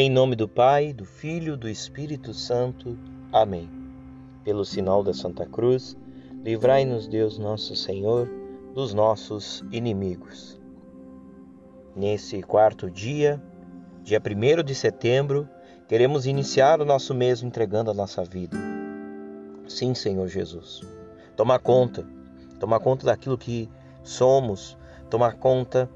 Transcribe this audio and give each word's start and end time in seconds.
Em 0.00 0.08
nome 0.08 0.36
do 0.36 0.46
Pai, 0.46 0.92
do 0.92 1.04
Filho, 1.04 1.56
do 1.56 1.68
Espírito 1.68 2.32
Santo. 2.32 2.96
Amém. 3.32 3.68
Pelo 4.44 4.64
sinal 4.64 5.02
da 5.02 5.12
Santa 5.12 5.44
Cruz, 5.44 5.96
livrai-nos 6.44 7.08
Deus 7.08 7.36
nosso 7.36 7.74
Senhor 7.74 8.30
dos 8.72 8.94
nossos 8.94 9.64
inimigos. 9.72 10.56
Nesse 11.96 12.40
quarto 12.44 12.88
dia, 12.88 13.42
dia 14.04 14.22
1 14.24 14.62
de 14.62 14.72
setembro, 14.72 15.48
queremos 15.88 16.26
iniciar 16.26 16.80
o 16.80 16.84
nosso 16.84 17.12
mês 17.12 17.42
entregando 17.42 17.90
a 17.90 17.94
nossa 17.94 18.22
vida. 18.22 18.56
Sim, 19.66 19.96
Senhor 19.96 20.28
Jesus. 20.28 20.80
Toma 21.34 21.58
conta, 21.58 22.06
toma 22.60 22.78
conta 22.78 23.06
daquilo 23.06 23.36
que 23.36 23.68
somos, 24.04 24.78
toma 25.10 25.32
conta 25.32 25.90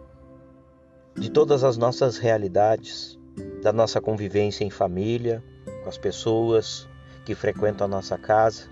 de 1.14 1.30
todas 1.30 1.62
as 1.62 1.76
nossas 1.76 2.18
realidades 2.18 3.21
da 3.62 3.72
nossa 3.72 4.00
convivência 4.00 4.64
em 4.64 4.70
família, 4.70 5.42
com 5.82 5.88
as 5.88 5.98
pessoas 5.98 6.88
que 7.24 7.34
frequentam 7.34 7.84
a 7.86 7.88
nossa 7.88 8.18
casa. 8.18 8.68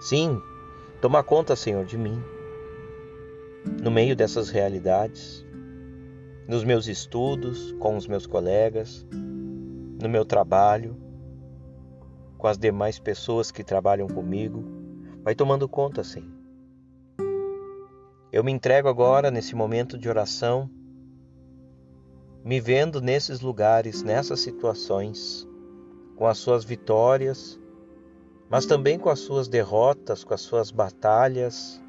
Sim, 0.00 0.40
toma 1.00 1.22
conta, 1.22 1.56
Senhor, 1.56 1.84
de 1.84 1.98
mim. 1.98 2.22
No 3.82 3.90
meio 3.90 4.16
dessas 4.16 4.50
realidades, 4.50 5.44
nos 6.48 6.64
meus 6.64 6.86
estudos, 6.86 7.72
com 7.78 7.96
os 7.96 8.06
meus 8.06 8.26
colegas, 8.26 9.06
no 9.10 10.08
meu 10.08 10.24
trabalho, 10.24 10.96
com 12.36 12.46
as 12.48 12.58
demais 12.58 12.98
pessoas 12.98 13.50
que 13.50 13.62
trabalham 13.62 14.08
comigo, 14.08 14.64
vai 15.22 15.34
tomando 15.34 15.68
conta, 15.68 16.02
Senhor. 16.02 16.42
Eu 18.32 18.42
me 18.42 18.50
entrego 18.50 18.88
agora 18.88 19.30
nesse 19.30 19.54
momento 19.54 19.98
de 19.98 20.08
oração 20.08 20.68
me 22.44 22.60
vendo 22.60 23.00
nesses 23.00 23.40
lugares, 23.40 24.02
nessas 24.02 24.40
situações, 24.40 25.46
com 26.16 26.26
as 26.26 26.38
suas 26.38 26.64
vitórias, 26.64 27.58
mas 28.50 28.66
também 28.66 28.98
com 28.98 29.08
as 29.08 29.20
suas 29.20 29.48
derrotas, 29.48 30.24
com 30.24 30.34
as 30.34 30.40
suas 30.40 30.70
batalhas. 30.70 31.80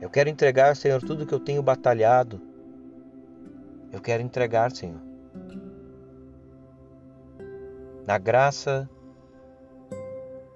Eu 0.00 0.10
quero 0.10 0.28
entregar, 0.28 0.76
Senhor, 0.76 1.00
tudo 1.00 1.26
que 1.26 1.32
eu 1.32 1.40
tenho 1.40 1.62
batalhado. 1.62 2.40
Eu 3.90 4.00
quero 4.00 4.22
entregar, 4.22 4.70
Senhor. 4.70 5.00
Na 8.06 8.18
graça 8.18 8.88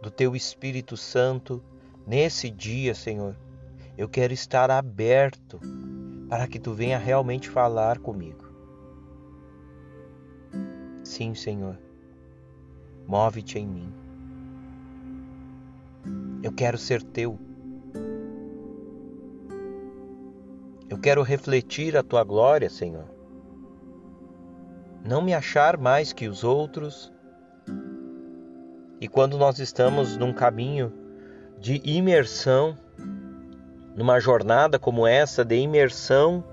do 0.03 0.11
Teu 0.11 0.37
Espírito 0.37 0.97
Santo, 0.97 1.63
nesse 2.07 2.51
dia, 2.51 2.95
Senhor, 2.95 3.35
eu 3.97 4.09
quero 4.09 4.35
estar 4.35 4.71
aberto 4.71 5.59
para 6.29 6.47
que 6.47 6.59
Tu 6.59 6.73
venha 6.73 6.99
realmente 6.99 7.49
falar 7.49 7.99
comigo. 7.99 8.48
Sim, 11.09 11.35
Senhor. 11.35 11.79
Move-te 13.07 13.59
em 13.59 13.67
mim. 13.67 13.93
Eu 16.43 16.53
quero 16.53 16.77
ser 16.77 17.03
teu. 17.03 17.39
Eu 20.87 20.99
quero 20.99 21.23
refletir 21.23 21.97
a 21.97 22.03
tua 22.03 22.23
glória, 22.23 22.69
Senhor. 22.69 23.07
Não 25.03 25.23
me 25.23 25.33
achar 25.33 25.79
mais 25.79 26.13
que 26.13 26.29
os 26.29 26.45
outros. 26.45 27.11
E 29.01 29.09
quando 29.09 29.39
nós 29.39 29.59
estamos 29.59 30.15
num 30.19 30.35
caminho 30.35 30.93
de 31.59 31.81
imersão, 31.85 32.77
numa 33.97 34.21
jornada 34.21 34.79
como 34.79 35.07
essa 35.07 35.43
de 35.43 35.57
imersão 35.57 36.45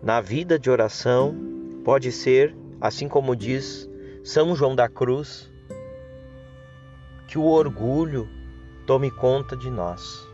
na 0.00 0.20
vida 0.20 0.56
de 0.56 0.70
oração, 0.70 1.34
pode 1.84 2.12
ser 2.12 2.61
assim 2.82 3.08
como 3.08 3.36
diz 3.36 3.88
São 4.24 4.56
João 4.56 4.74
da 4.74 4.88
Cruz, 4.88 5.48
que 7.28 7.38
o 7.38 7.44
orgulho 7.44 8.28
tome 8.84 9.08
conta 9.08 9.56
de 9.56 9.70
nós. 9.70 10.28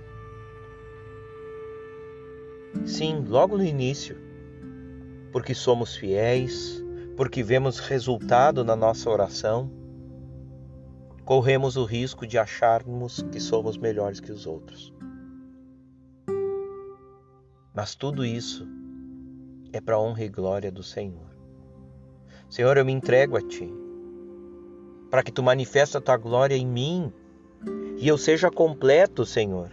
Sim, 2.86 3.22
logo 3.28 3.58
no 3.58 3.62
início, 3.62 4.16
porque 5.30 5.54
somos 5.54 5.94
fiéis, 5.94 6.82
porque 7.18 7.42
vemos 7.42 7.80
resultado 7.80 8.64
na 8.64 8.74
nossa 8.74 9.10
oração, 9.10 9.70
corremos 11.26 11.76
o 11.76 11.84
risco 11.84 12.26
de 12.26 12.38
acharmos 12.38 13.20
que 13.30 13.40
somos 13.40 13.76
melhores 13.76 14.20
que 14.20 14.32
os 14.32 14.46
outros. 14.46 14.94
Mas 17.74 17.94
tudo 17.94 18.24
isso 18.24 18.66
é 19.70 19.82
para 19.82 20.00
honra 20.00 20.24
e 20.24 20.28
glória 20.30 20.72
do 20.72 20.82
Senhor. 20.82 21.37
Senhor, 22.48 22.76
eu 22.78 22.84
me 22.84 22.92
entrego 22.92 23.36
a 23.36 23.42
Ti, 23.42 23.70
para 25.10 25.22
que 25.22 25.30
Tu 25.30 25.42
manifestes 25.42 25.96
a 25.96 26.00
Tua 26.00 26.16
glória 26.16 26.56
em 26.56 26.66
mim 26.66 27.12
e 27.98 28.08
eu 28.08 28.16
seja 28.16 28.50
completo, 28.50 29.26
Senhor. 29.26 29.70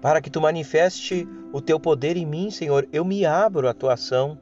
Para 0.00 0.20
que 0.20 0.30
Tu 0.30 0.40
manifeste 0.40 1.26
o 1.52 1.60
Teu 1.60 1.80
poder 1.80 2.16
em 2.16 2.24
mim, 2.24 2.50
Senhor, 2.50 2.88
eu 2.92 3.04
me 3.04 3.26
abro 3.26 3.68
à 3.68 3.74
Tua 3.74 3.94
ação, 3.94 4.38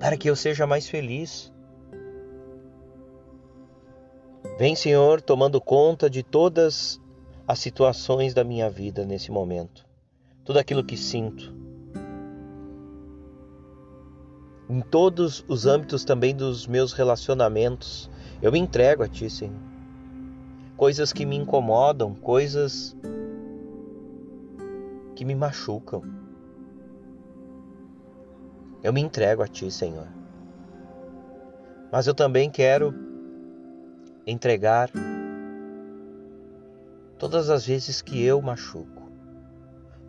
para 0.00 0.16
que 0.16 0.28
eu 0.28 0.34
seja 0.34 0.66
mais 0.66 0.88
feliz. 0.88 1.52
Vem, 4.58 4.74
Senhor, 4.74 5.20
tomando 5.20 5.60
conta 5.60 6.10
de 6.10 6.22
todas 6.22 7.00
as 7.46 7.58
situações 7.60 8.34
da 8.34 8.42
minha 8.42 8.68
vida 8.68 9.04
nesse 9.04 9.30
momento, 9.30 9.86
tudo 10.44 10.58
aquilo 10.58 10.84
que 10.84 10.96
sinto 10.96 11.63
em 14.68 14.80
todos 14.80 15.44
os 15.46 15.66
âmbitos 15.66 16.04
também 16.04 16.34
dos 16.34 16.66
meus 16.66 16.92
relacionamentos. 16.92 18.10
Eu 18.40 18.50
me 18.52 18.58
entrego 18.58 19.02
a 19.02 19.08
Ti, 19.08 19.28
Senhor. 19.28 19.60
Coisas 20.76 21.12
que 21.12 21.24
me 21.24 21.36
incomodam, 21.36 22.14
coisas 22.14 22.96
que 25.14 25.24
me 25.24 25.34
machucam. 25.34 26.02
Eu 28.82 28.92
me 28.92 29.00
entrego 29.00 29.42
a 29.42 29.48
Ti, 29.48 29.70
Senhor. 29.70 30.08
Mas 31.92 32.06
eu 32.06 32.14
também 32.14 32.50
quero 32.50 32.94
entregar 34.26 34.90
todas 37.18 37.50
as 37.50 37.66
vezes 37.66 38.02
que 38.02 38.22
eu 38.22 38.40
machuco. 38.42 39.10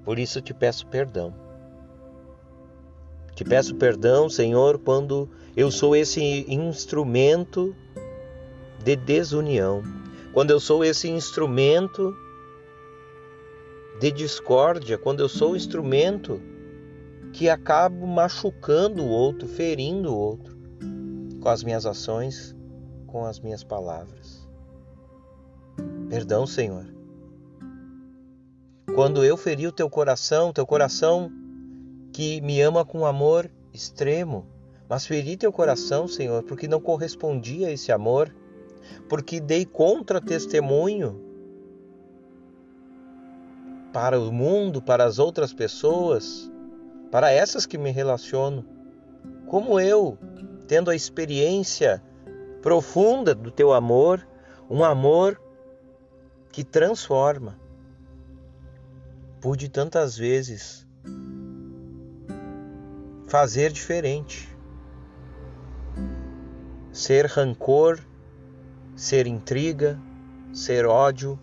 Por 0.04 0.18
isso 0.18 0.42
te 0.42 0.54
peço 0.54 0.88
perdão. 0.88 1.45
Te 3.36 3.44
peço 3.44 3.76
perdão, 3.76 4.30
Senhor, 4.30 4.80
quando 4.80 5.30
eu 5.58 5.70
sou 5.70 5.94
esse 5.96 6.46
instrumento 6.48 7.76
de 8.82 8.96
desunião, 8.96 9.84
quando 10.34 10.52
eu 10.52 10.60
sou 10.60 10.86
esse 10.86 11.10
instrumento 11.10 12.16
de 14.00 14.10
discórdia, 14.12 14.98
quando 14.98 15.20
eu 15.20 15.28
sou 15.28 15.52
o 15.52 15.56
instrumento 15.56 16.42
que 17.34 17.50
acabo 17.50 18.08
machucando 18.08 19.04
o 19.04 19.10
outro, 19.10 19.48
ferindo 19.48 20.14
o 20.14 20.18
outro 20.18 20.56
com 21.42 21.50
as 21.50 21.64
minhas 21.64 21.86
ações, 21.86 22.56
com 23.06 23.26
as 23.26 23.40
minhas 23.40 23.64
palavras. 23.64 24.48
Perdão, 26.10 26.48
Senhor. 26.48 26.86
Quando 28.96 29.24
eu 29.24 29.36
feri 29.36 29.68
o 29.68 29.72
teu 29.72 29.90
coração, 29.90 30.54
teu 30.54 30.66
coração 30.66 31.32
que 32.16 32.40
me 32.40 32.62
ama 32.62 32.86
com 32.86 33.06
amor 33.06 33.52
extremo, 33.74 34.48
mas 34.88 35.06
feri 35.06 35.36
teu 35.36 35.52
coração, 35.52 36.08
Senhor, 36.08 36.44
porque 36.44 36.66
não 36.66 36.80
correspondia 36.80 37.68
a 37.68 37.72
esse 37.72 37.92
amor, 37.92 38.34
porque 39.10 39.38
dei 39.42 39.66
contra-testemunho 39.66 41.22
para 43.92 44.18
o 44.18 44.32
mundo, 44.32 44.82
para 44.82 45.04
as 45.04 45.20
outras 45.20 45.54
pessoas, 45.54 46.50
para 47.12 47.32
essas 47.32 47.66
que 47.66 47.78
me 47.78 47.92
relaciono. 47.92 48.66
Como 49.46 49.78
eu, 49.78 50.18
tendo 50.70 50.90
a 50.92 50.96
experiência 50.96 52.02
profunda 52.62 53.36
do 53.36 53.52
teu 53.52 53.74
amor, 53.74 54.26
um 54.70 54.86
amor 54.86 55.38
que 56.50 56.64
transforma, 56.64 57.60
pude 59.42 59.68
tantas 59.68 60.18
vezes 60.18 60.85
fazer 63.28 63.72
diferente. 63.72 64.50
Ser 66.92 67.26
rancor, 67.26 68.00
ser 68.96 69.28
intriga, 69.28 70.00
ser 70.54 70.86
ódio, 70.86 71.38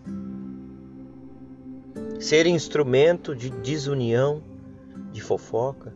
ser 2.19 2.47
instrumento 2.47 3.35
de 3.35 3.49
desunião, 3.49 4.41
de 5.11 5.21
fofoca. 5.21 5.93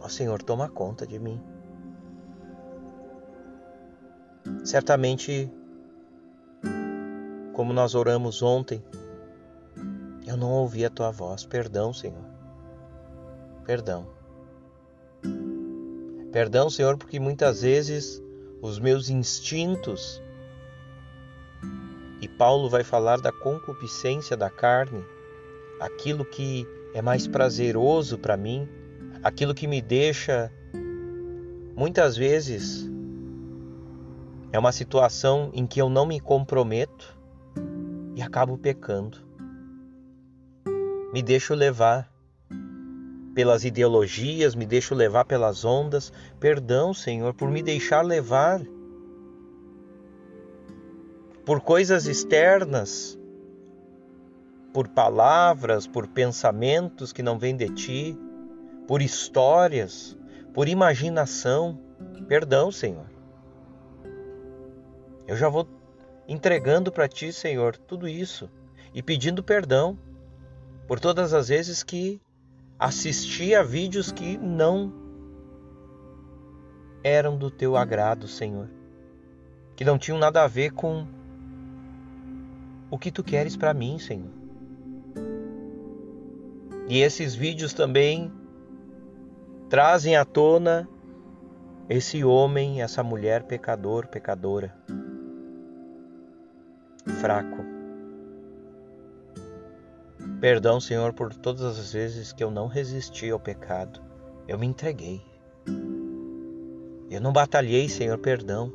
Ó 0.00 0.08
Senhor, 0.08 0.42
toma 0.42 0.68
conta 0.68 1.06
de 1.06 1.18
mim. 1.18 1.40
Certamente, 4.64 5.52
como 7.52 7.72
nós 7.72 7.94
oramos 7.94 8.42
ontem, 8.42 8.82
eu 10.26 10.36
não 10.36 10.50
ouvi 10.50 10.84
a 10.84 10.90
tua 10.90 11.10
voz. 11.10 11.44
Perdão, 11.44 11.92
Senhor. 11.92 12.24
Perdão. 13.64 14.19
Perdão, 16.32 16.70
Senhor, 16.70 16.96
porque 16.96 17.18
muitas 17.18 17.62
vezes 17.62 18.22
os 18.62 18.78
meus 18.78 19.08
instintos, 19.08 20.22
e 22.20 22.28
Paulo 22.28 22.68
vai 22.68 22.84
falar 22.84 23.20
da 23.20 23.32
concupiscência 23.32 24.36
da 24.36 24.50
carne, 24.50 25.04
aquilo 25.80 26.24
que 26.24 26.66
é 26.94 27.00
mais 27.00 27.26
prazeroso 27.26 28.18
para 28.18 28.36
mim, 28.36 28.68
aquilo 29.22 29.54
que 29.54 29.66
me 29.66 29.80
deixa 29.80 30.52
muitas 31.74 32.16
vezes 32.16 32.88
é 34.52 34.58
uma 34.58 34.72
situação 34.72 35.50
em 35.54 35.66
que 35.66 35.80
eu 35.80 35.88
não 35.88 36.04
me 36.04 36.20
comprometo 36.20 37.16
e 38.14 38.22
acabo 38.22 38.58
pecando. 38.58 39.18
Me 41.12 41.22
deixo 41.22 41.54
levar 41.54 42.09
pelas 43.34 43.64
ideologias, 43.64 44.54
me 44.54 44.66
deixo 44.66 44.94
levar 44.94 45.24
pelas 45.24 45.64
ondas. 45.64 46.12
Perdão, 46.38 46.92
Senhor, 46.92 47.34
por 47.34 47.50
me 47.50 47.62
deixar 47.62 48.02
levar 48.02 48.60
por 51.44 51.60
coisas 51.60 52.06
externas, 52.06 53.18
por 54.72 54.88
palavras, 54.88 55.86
por 55.86 56.06
pensamentos 56.06 57.12
que 57.12 57.22
não 57.22 57.38
vêm 57.38 57.56
de 57.56 57.68
ti, 57.70 58.18
por 58.86 59.02
histórias, 59.02 60.16
por 60.52 60.68
imaginação. 60.68 61.78
Perdão, 62.28 62.70
Senhor. 62.70 63.06
Eu 65.26 65.36
já 65.36 65.48
vou 65.48 65.66
entregando 66.26 66.92
para 66.92 67.08
ti, 67.08 67.32
Senhor, 67.32 67.76
tudo 67.76 68.08
isso 68.08 68.48
e 68.94 69.02
pedindo 69.02 69.42
perdão 69.42 69.98
por 70.86 70.98
todas 70.98 71.32
as 71.32 71.48
vezes 71.48 71.82
que 71.82 72.20
assisti 72.80 73.54
a 73.54 73.62
vídeos 73.62 74.10
que 74.10 74.38
não 74.38 74.90
eram 77.04 77.36
do 77.36 77.50
teu 77.50 77.76
agrado, 77.76 78.26
Senhor, 78.26 78.70
que 79.76 79.84
não 79.84 79.98
tinham 79.98 80.18
nada 80.18 80.42
a 80.42 80.46
ver 80.46 80.70
com 80.72 81.06
o 82.90 82.98
que 82.98 83.12
tu 83.12 83.22
queres 83.22 83.54
para 83.54 83.74
mim, 83.74 83.98
Senhor. 83.98 84.30
E 86.88 87.02
esses 87.02 87.34
vídeos 87.34 87.74
também 87.74 88.32
trazem 89.68 90.16
à 90.16 90.24
tona 90.24 90.88
esse 91.86 92.24
homem, 92.24 92.80
essa 92.80 93.02
mulher 93.02 93.42
pecador, 93.42 94.06
pecadora, 94.06 94.74
fraco 97.20 97.59
Perdão, 100.40 100.80
Senhor, 100.80 101.12
por 101.12 101.34
todas 101.34 101.78
as 101.78 101.92
vezes 101.92 102.32
que 102.32 102.42
eu 102.42 102.50
não 102.50 102.66
resisti 102.66 103.28
ao 103.28 103.38
pecado. 103.38 104.00
Eu 104.48 104.58
me 104.58 104.66
entreguei. 104.66 105.20
Eu 107.10 107.20
não 107.20 107.30
batalhei, 107.30 107.90
Senhor, 107.90 108.16
perdão. 108.16 108.72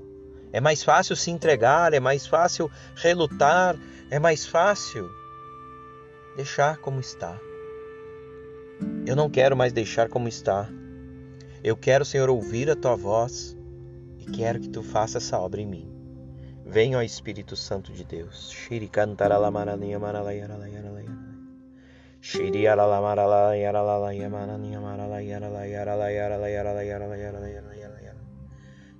É 0.53 0.61
mais 0.61 0.83
fácil 0.83 1.15
se 1.15 1.31
entregar, 1.31 1.93
é 1.93 1.99
mais 1.99 2.27
fácil 2.27 2.69
relutar, 2.95 3.75
é 4.11 4.19
mais 4.19 4.45
fácil 4.45 5.09
deixar 6.35 6.77
como 6.77 6.99
está. 6.99 7.35
Eu 9.07 9.15
não 9.15 9.27
quero 9.27 9.57
mais 9.57 9.73
deixar 9.73 10.07
como 10.07 10.27
está. 10.27 10.69
Eu 11.63 11.75
quero, 11.75 12.05
Senhor, 12.05 12.29
ouvir 12.29 12.69
a 12.69 12.75
tua 12.75 12.95
voz 12.95 13.57
e 14.19 14.25
quero 14.25 14.59
que 14.59 14.69
tu 14.69 14.83
faça 14.83 15.17
essa 15.17 15.39
obra 15.39 15.61
em 15.61 15.65
mim. 15.65 15.91
Venha, 16.63 16.99
ó 16.99 17.01
Espírito 17.01 17.55
Santo 17.55 17.91
de 17.91 18.03
Deus. 18.03 18.51
Shiri 18.51 18.87
cantará 18.87 19.37
la 19.37 19.49
maralinha 19.49 19.99
Shidi 22.25 22.65
yarala 22.65 22.97
manala 23.05 23.53
yarala 23.53 24.09
yamanan 24.09 24.65
yamala 24.65 25.21
yarala 25.21 25.61
yarala 25.61 26.09
yarala 26.09 26.49
yarala 26.49 26.81
yarala 26.81 27.13
yarala 27.21 27.45
yarala 27.53 27.75
yarala 27.77 28.17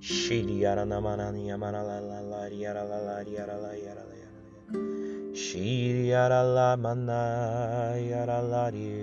Shidi 0.00 0.62
yaranda 0.62 1.02
manan 1.02 1.34
yamala 1.34 1.82
lalari 1.82 2.62
yarala 2.62 2.98
lari 3.02 3.32
yarala 3.34 3.74
yarala 3.74 4.14
Shidi 5.34 6.06
yarala 6.14 6.78
manai 6.78 8.06
yaralari 8.14 8.94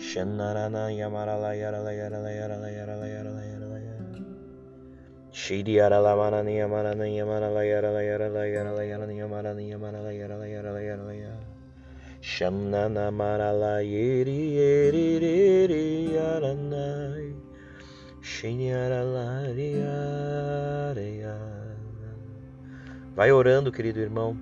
Shenarana 0.00 0.88
yamala 0.96 1.52
yarala 1.52 1.92
yarala 1.92 2.32
yarala 2.40 2.68
yarala 2.72 3.04
yarala 3.04 3.44
yarala 3.52 3.78
yarala 3.84 4.24
Shidi 5.30 5.74
yarala 5.76 6.16
manan 6.16 6.46
yamaran 6.48 7.04
yamala 7.04 7.60
yarala 7.60 8.00
yarala 8.00 8.48
yarala 8.48 9.12
yamaran 9.12 9.60
yamala 9.60 10.08
yarala 10.08 10.46
yarala 10.48 10.80
yarala 10.80 11.12
Shamnana 12.28 13.08
marala 13.12 13.84
yeri 13.84 14.56
yeri 14.56 16.10
Vai 23.14 23.30
orando, 23.30 23.70
querido 23.70 24.00
irmão, 24.00 24.36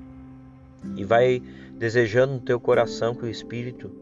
e 0.96 1.04
vai 1.04 1.42
desejando 1.72 2.32
no 2.32 2.40
teu 2.40 2.58
coração 2.58 3.14
que 3.14 3.26
o 3.26 3.28
Espírito 3.28 3.92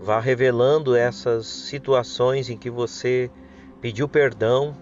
vá 0.00 0.18
revelando 0.18 0.96
essas 0.96 1.46
situações 1.46 2.48
em 2.48 2.56
que 2.56 2.70
você 2.70 3.30
pediu 3.82 4.08
perdão 4.08 4.74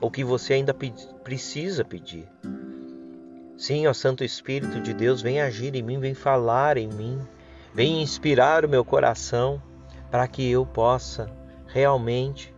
ou 0.00 0.08
que 0.08 0.22
você 0.22 0.54
ainda 0.54 0.72
precisa 0.72 1.84
pedir. 1.84 2.28
Sim, 3.56 3.88
ó 3.88 3.92
Santo 3.92 4.22
Espírito 4.22 4.80
de 4.80 4.94
Deus, 4.94 5.20
vem 5.20 5.40
agir 5.40 5.74
em 5.74 5.82
mim, 5.82 5.98
vem 5.98 6.14
falar 6.14 6.76
em 6.76 6.86
mim 6.86 7.18
Vem 7.74 8.02
inspirar 8.02 8.64
o 8.64 8.68
meu 8.68 8.84
coração 8.84 9.62
para 10.10 10.28
que 10.28 10.50
eu 10.50 10.66
possa 10.66 11.30
realmente 11.66 12.54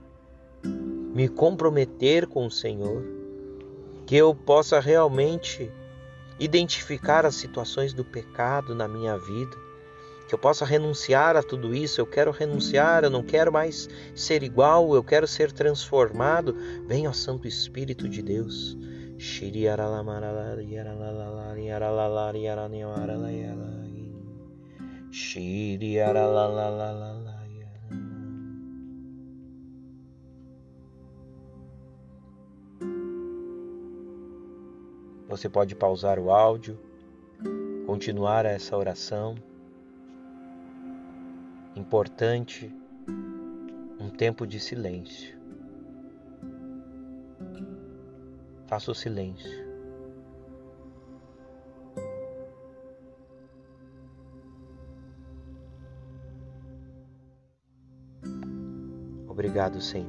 me 0.65 1.29
comprometer 1.29 2.27
com 2.27 2.47
o 2.47 2.51
Senhor, 2.51 3.05
que 4.07 4.17
eu 4.17 4.35
possa 4.35 4.81
realmente 4.81 5.71
identificar 6.41 7.25
as 7.25 7.37
situações 7.37 7.93
do 7.93 8.05
pecado 8.05 8.75
na 8.75 8.89
minha 8.89 9.17
vida, 9.17 9.57
que 10.27 10.35
eu 10.35 10.39
possa 10.39 10.65
renunciar 10.65 11.37
a 11.37 11.45
tudo 11.45 11.73
isso. 11.73 12.01
Eu 12.01 12.07
quero 12.07 12.33
renunciar, 12.33 13.05
eu 13.05 13.11
não 13.11 13.23
quero 13.23 13.53
mais 13.53 13.89
ser 14.17 14.43
igual, 14.43 14.97
eu 14.97 15.05
quero 15.05 15.29
ser 15.29 15.53
transformado. 15.53 16.57
Venha, 16.89 17.13
Santo 17.13 17.47
Espírito 17.47 18.09
de 18.09 18.21
Deus. 18.21 18.77
Você 35.29 35.49
pode 35.49 35.77
pausar 35.77 36.19
o 36.19 36.33
áudio, 36.33 36.77
continuar 37.87 38.44
essa 38.44 38.77
oração. 38.77 39.37
Importante 41.77 42.75
um 44.01 44.11
tempo 44.11 44.44
de 44.44 44.59
silêncio. 44.59 45.39
Faça 48.67 48.91
o 48.91 48.94
silêncio. 48.97 49.64
Obrigado, 59.44 59.79
Senhor, 59.79 60.08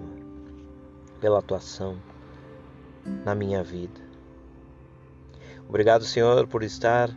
pela 1.20 1.40
atuação 1.40 1.98
na 3.26 3.36
minha 3.36 3.62
vida. 3.62 4.00
Obrigado, 5.68 6.06
Senhor, 6.06 6.48
por 6.48 6.64
estar 6.64 7.10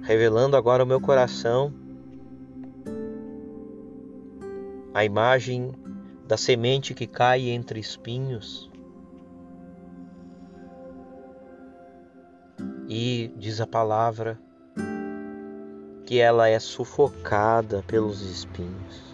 revelando 0.00 0.56
agora 0.56 0.84
o 0.84 0.86
meu 0.86 1.00
coração 1.00 1.74
a 4.94 5.04
imagem 5.04 5.72
da 6.28 6.36
semente 6.36 6.94
que 6.94 7.08
cai 7.08 7.48
entre 7.48 7.80
espinhos. 7.80 8.70
E 12.88 13.34
diz 13.36 13.60
a 13.60 13.66
palavra 13.66 14.38
que 16.06 16.20
ela 16.20 16.48
é 16.48 16.60
sufocada 16.60 17.82
pelos 17.88 18.22
espinhos. 18.22 19.13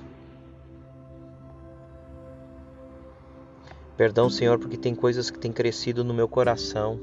Perdão, 4.01 4.31
Senhor, 4.31 4.59
porque 4.59 4.79
tem 4.79 4.95
coisas 4.95 5.31
que 5.31 5.39
têm 5.39 5.53
crescido 5.53 6.03
no 6.03 6.15
meu 6.15 6.27
coração 6.27 6.99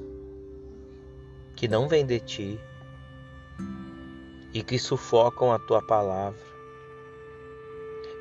que 1.56 1.68
não 1.68 1.88
vêm 1.88 2.04
de 2.04 2.20
ti 2.20 2.60
e 4.52 4.64
que 4.64 4.80
sufocam 4.80 5.54
a 5.54 5.60
tua 5.60 5.80
palavra 5.80 6.42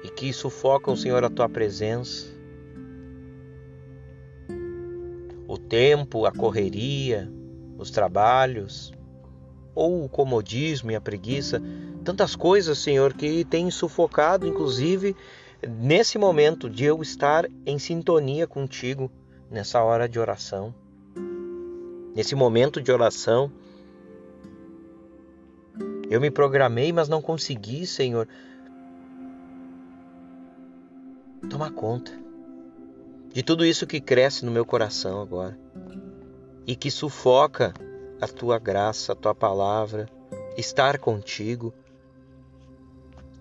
e 0.04 0.10
que 0.10 0.30
sufocam, 0.30 0.94
Senhor, 0.94 1.24
a 1.24 1.30
tua 1.30 1.48
presença. 1.48 2.26
O 5.48 5.56
tempo, 5.56 6.26
a 6.26 6.32
correria, 6.32 7.32
os 7.78 7.90
trabalhos, 7.90 8.92
ou 9.74 10.04
o 10.04 10.08
comodismo 10.10 10.90
e 10.90 10.94
a 10.94 11.00
preguiça, 11.00 11.62
tantas 12.04 12.36
coisas, 12.36 12.76
Senhor, 12.76 13.14
que 13.14 13.42
têm 13.42 13.70
sufocado, 13.70 14.46
inclusive, 14.46 15.16
nesse 15.66 16.18
momento 16.18 16.70
de 16.70 16.84
eu 16.84 17.02
estar 17.02 17.46
em 17.64 17.78
sintonia 17.78 18.46
contigo 18.46 19.10
nessa 19.50 19.82
hora 19.82 20.08
de 20.08 20.18
oração. 20.18 20.74
Nesse 22.14 22.34
momento 22.34 22.80
de 22.80 22.90
oração, 22.90 23.50
eu 26.08 26.20
me 26.20 26.30
programei, 26.30 26.92
mas 26.92 27.08
não 27.08 27.20
consegui, 27.20 27.86
Senhor, 27.86 28.28
tomar 31.50 31.70
conta 31.70 32.12
de 33.32 33.42
tudo 33.42 33.66
isso 33.66 33.86
que 33.86 34.00
cresce 34.00 34.44
no 34.44 34.50
meu 34.50 34.64
coração 34.64 35.20
agora 35.20 35.58
e 36.66 36.74
que 36.74 36.90
sufoca 36.90 37.74
a 38.20 38.26
tua 38.26 38.58
graça, 38.58 39.12
a 39.12 39.14
tua 39.14 39.34
palavra, 39.34 40.08
estar 40.56 40.98
contigo. 40.98 41.72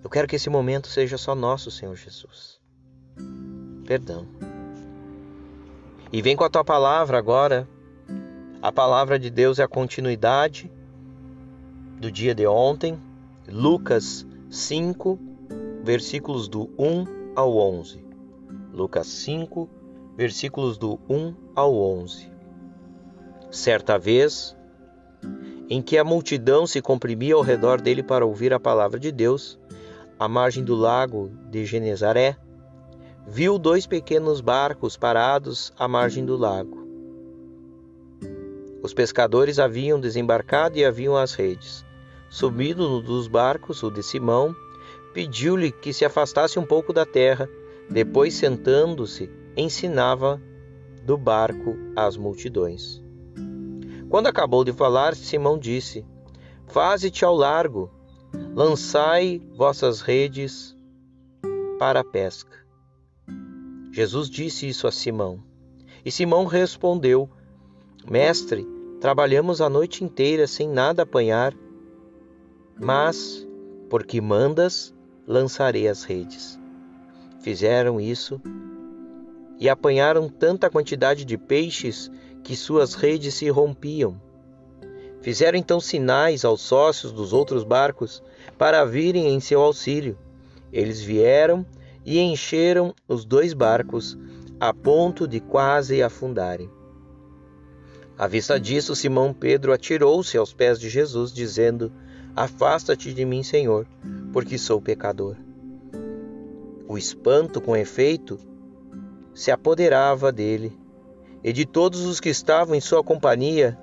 Eu 0.06 0.10
quero 0.10 0.28
que 0.28 0.36
esse 0.36 0.52
momento 0.52 0.88
seja 0.88 1.18
só 1.18 1.34
nosso, 1.34 1.72
Senhor 1.72 1.96
Jesus. 1.96 2.62
Perdão. 3.88 4.28
E 6.14 6.22
vem 6.22 6.36
com 6.36 6.44
a 6.44 6.50
tua 6.50 6.64
palavra 6.64 7.18
agora. 7.18 7.68
A 8.62 8.72
palavra 8.72 9.18
de 9.18 9.32
Deus 9.32 9.58
é 9.58 9.64
a 9.64 9.68
continuidade 9.68 10.72
do 12.00 12.12
dia 12.12 12.36
de 12.36 12.46
ontem, 12.46 13.02
Lucas 13.48 14.28
5, 14.48 15.20
versículos 15.84 16.48
do 16.48 16.70
1 16.78 17.34
ao 17.36 17.58
11. 17.58 18.06
Lucas 18.72 19.08
5, 19.08 19.68
versículos 20.16 20.78
do 20.78 21.00
1 21.10 21.34
ao 21.56 21.76
11. 21.76 22.32
Certa 23.50 23.98
vez, 23.98 24.56
em 25.68 25.82
que 25.82 25.98
a 25.98 26.04
multidão 26.04 26.68
se 26.68 26.80
comprimia 26.80 27.34
ao 27.34 27.42
redor 27.42 27.82
dele 27.82 28.04
para 28.04 28.24
ouvir 28.24 28.54
a 28.54 28.60
palavra 28.60 29.00
de 29.00 29.12
Deus, 29.12 29.58
à 30.20 30.28
margem 30.28 30.64
do 30.64 30.76
lago 30.76 31.32
de 31.50 31.66
Genezaré, 31.66 32.38
viu 33.28 33.58
dois 33.58 33.86
pequenos 33.86 34.42
barcos 34.42 34.96
parados 34.96 35.74
à 35.78 35.88
margem 35.88 36.26
do 36.26 36.38
lago. 36.38 36.86
Os 38.82 38.94
pescadores 38.94 39.58
haviam 39.58 40.00
desembarcado 40.00 40.78
e 40.78 40.86
haviam 40.86 41.18
as 41.18 41.34
redes. 41.34 41.84
Subindo 42.30 42.88
no 42.88 43.02
dos 43.02 43.28
barcos, 43.28 43.82
o 43.82 43.90
de 43.90 44.04
Simão 44.04 44.56
pediu-lhe 45.14 45.72
que 45.72 45.94
se 45.94 46.06
afastasse 46.06 46.60
um 46.60 46.66
pouco 46.66 46.94
da 46.94 47.06
terra. 47.06 47.50
Depois, 47.90 48.34
sentando-se, 48.36 49.30
ensinava 49.58 50.42
do 51.04 51.18
barco 51.18 51.76
às 51.96 52.18
multidões. 52.18 53.02
Quando 54.10 54.28
acabou 54.28 54.64
de 54.64 54.72
falar, 54.72 55.16
Simão 55.16 55.58
disse: 55.58 56.06
Faze-te 56.68 57.26
ao 57.26 57.36
largo, 57.36 57.90
lançai 58.54 59.42
vossas 59.56 60.02
redes 60.02 60.76
para 61.78 62.00
a 62.00 62.04
pesca. 62.04 62.66
Jesus 63.92 64.30
disse 64.30 64.68
isso 64.68 64.88
a 64.88 64.92
Simão. 64.92 65.44
E 66.04 66.12
Simão 66.12 66.46
respondeu: 66.46 67.30
Mestre, 68.10 68.68
trabalhamos 69.00 69.62
a 69.62 69.70
noite 69.70 70.04
inteira 70.04 70.48
sem 70.48 70.70
nada 70.70 71.04
apanhar, 71.04 71.54
mas, 72.80 73.48
porque 73.90 74.20
mandas, 74.22 74.94
lançarei 75.28 75.88
as 75.88 76.04
redes. 76.04 76.60
Fizeram 77.40 78.00
isso 78.00 78.42
e 79.60 79.70
apanharam 79.70 80.28
tanta 80.28 80.70
quantidade 80.70 81.24
de 81.26 81.38
peixes 81.38 82.12
que 82.44 82.56
suas 82.56 82.94
redes 82.94 83.34
se 83.36 83.50
rompiam. 83.50 84.20
Fizeram 85.26 85.58
então 85.58 85.80
sinais 85.80 86.46
aos 86.46 86.62
sócios 86.62 87.12
dos 87.12 87.34
outros 87.34 87.64
barcos 87.64 88.22
para 88.60 88.86
virem 88.86 89.34
em 89.34 89.40
seu 89.40 89.60
auxílio. 89.60 90.16
Eles 90.72 91.02
vieram 91.02 91.66
e 92.06 92.20
encheram 92.20 92.94
os 93.08 93.26
dois 93.26 93.52
barcos 93.52 94.16
a 94.60 94.72
ponto 94.72 95.28
de 95.28 95.40
quase 95.40 96.04
afundarem. 96.04 96.70
À 98.16 98.28
vista 98.28 98.60
disso, 98.60 98.96
Simão 98.96 99.34
Pedro 99.34 99.74
atirou-se 99.74 100.38
aos 100.38 100.54
pés 100.54 100.80
de 100.80 100.90
Jesus, 100.90 101.34
dizendo: 101.34 101.92
Afasta-te 102.36 103.12
de 103.12 103.26
mim, 103.26 103.42
Senhor, 103.42 103.88
porque 104.32 104.60
sou 104.60 104.80
pecador. 104.80 105.36
O 106.88 107.00
espanto, 107.00 107.60
com 107.60 107.76
efeito, 107.76 108.38
se 109.34 109.50
apoderava 109.50 110.32
dele 110.32 110.78
e 111.44 111.52
de 111.52 111.66
todos 111.66 112.06
os 112.06 112.20
que 112.20 112.30
estavam 112.30 112.76
em 112.76 112.80
sua 112.80 113.04
companhia 113.04 113.76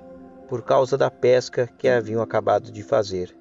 por 0.47 0.61
causa 0.61 0.97
da 0.97 1.09
pesca 1.09 1.67
que 1.77 1.87
haviam 1.87 2.21
acabado 2.21 2.71
de 2.71 2.83
fazer, 2.83 3.35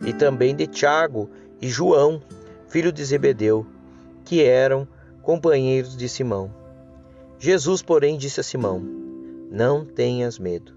e 0.00 0.12
também 0.12 0.54
de 0.54 0.66
Tiago 0.66 1.30
e 1.60 1.68
João, 1.68 2.22
filho 2.68 2.92
de 2.92 3.04
Zebedeu, 3.04 3.66
que 4.24 4.42
eram 4.42 4.86
companheiros 5.22 5.96
de 5.96 6.08
Simão. 6.08 6.52
Jesus, 7.38 7.82
porém, 7.82 8.16
disse 8.16 8.40
a 8.40 8.42
Simão: 8.42 8.80
Não 9.50 9.84
tenhas 9.84 10.38
medo. 10.38 10.72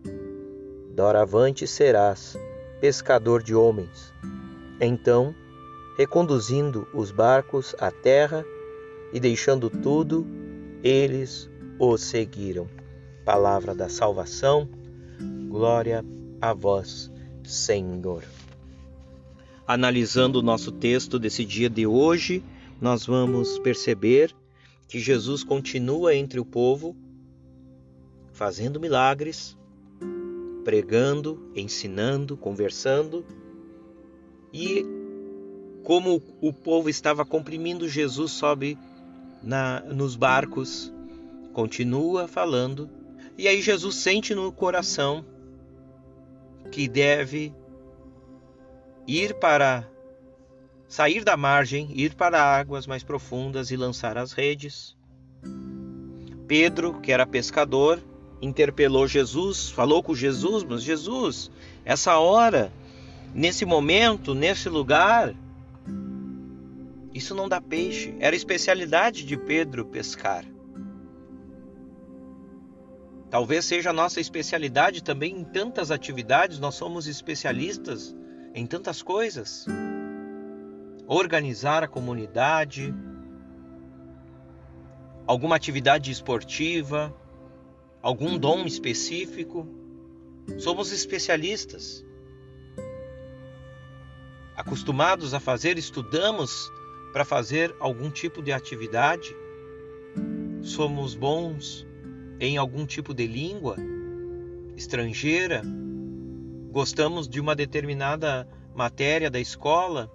Doravante 0.96 1.68
serás 1.68 2.38
pescador 2.80 3.44
de 3.44 3.56
homens. 3.56 4.14
Então, 4.80 5.34
reconduzindo 5.98 6.88
os 6.94 7.12
barcos 7.12 7.76
à 7.80 7.92
terra 7.92 8.46
e 9.14 9.20
deixando 9.20 9.70
tudo, 9.70 10.26
eles 10.84 11.50
o 11.80 11.98
seguiram. 11.98 12.68
Palavra 13.24 13.74
da 13.74 13.90
salvação, 13.90 14.70
glória 15.56 16.04
a 16.42 16.54
vós, 16.54 17.10
Senhor. 17.46 18.26
Analisando 19.66 20.40
o 20.40 20.42
nosso 20.42 20.70
texto 20.70 21.18
desse 21.18 21.46
dia 21.46 21.70
de 21.70 21.88
hoje, 21.88 22.44
nós 22.82 23.06
vamos 23.06 23.58
perceber 23.60 24.36
que 24.86 25.00
Jesus 25.00 25.46
continua 25.46 26.14
entre 26.14 26.42
o 26.42 26.46
povo, 26.46 26.94
fazendo 28.34 28.82
milagres, 28.82 29.58
pregando, 30.66 31.50
ensinando, 31.56 32.36
conversando, 32.36 33.26
e 34.52 34.86
como 35.86 36.22
o 36.42 36.52
povo 36.52 36.90
estava 36.90 37.24
comprimindo, 37.24 37.88
Jesus 37.88 38.34
sobe 38.34 38.78
na, 39.42 39.80
nos 39.80 40.18
barcos 40.18 40.92
continua 41.54 42.28
falando, 42.28 42.90
e 43.38 43.48
aí 43.48 43.62
Jesus 43.62 43.96
sente 43.96 44.36
no 44.36 44.52
coração 44.52 45.24
que 46.72 46.88
deve 46.88 47.54
ir 49.08 49.34
para 49.36 49.88
sair 50.88 51.24
da 51.24 51.36
margem, 51.36 51.90
ir 51.94 52.16
para 52.16 52.42
águas 52.42 52.88
mais 52.88 53.04
profundas 53.04 53.72
e 53.72 53.78
lançar 53.78 54.18
as 54.18 54.32
redes. 54.32 54.96
Pedro, 56.48 57.00
que 57.02 57.12
era 57.12 57.26
pescador, 57.26 58.00
interpelou 58.42 59.08
Jesus, 59.08 59.70
falou 59.70 60.04
com 60.04 60.14
Jesus, 60.14 60.64
mas 60.64 60.84
Jesus, 60.84 61.52
essa 61.84 62.18
hora, 62.18 62.72
nesse 63.34 63.66
momento, 63.66 64.34
nesse 64.34 64.70
lugar, 64.70 65.34
isso 67.14 67.34
não 67.34 67.48
dá 67.48 67.62
peixe. 67.62 68.14
Era 68.20 68.36
especialidade 68.36 69.24
de 69.24 69.38
Pedro 69.38 69.86
pescar. 69.86 70.46
Talvez 73.36 73.66
seja 73.66 73.90
a 73.90 73.94
nossa 73.94 74.22
especialidade 74.22 75.04
também 75.04 75.36
em 75.38 75.44
tantas 75.44 75.92
atividades, 75.92 76.58
nós 76.58 76.76
somos 76.76 77.06
especialistas 77.06 78.16
em 78.54 78.66
tantas 78.66 79.02
coisas. 79.02 79.66
Organizar 81.06 81.84
a 81.84 81.88
comunidade, 81.90 82.96
alguma 85.28 85.58
atividade 85.58 86.10
esportiva, 86.12 87.14
algum 88.02 88.38
dom 88.38 88.64
específico. 88.64 89.68
Somos 90.58 90.94
especialistas. 90.94 92.06
Acostumados 94.56 95.34
a 95.34 95.42
fazer, 95.42 95.78
estudamos 95.78 96.72
para 97.12 97.26
fazer 97.26 97.76
algum 97.82 98.10
tipo 98.10 98.42
de 98.42 98.54
atividade. 98.54 99.36
Somos 100.64 101.16
bons 101.16 101.86
em 102.40 102.58
algum 102.58 102.86
tipo 102.86 103.14
de 103.14 103.26
língua 103.26 103.78
estrangeira, 104.76 105.62
gostamos 106.72 107.28
de 107.28 107.40
uma 107.40 107.56
determinada 107.56 108.48
matéria 108.76 109.30
da 109.30 109.40
escola, 109.40 110.12